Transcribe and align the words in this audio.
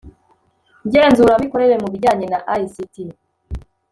ngenzuramikorere 0.85 1.75
mu 1.83 1.87
bijyanye 1.93 2.25
na 2.33 2.39
ict 2.61 2.95